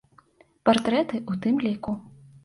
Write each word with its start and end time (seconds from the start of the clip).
Партрэты 0.69 1.15
ў 1.19 1.33
тым 1.43 1.55
ліку. 1.65 1.93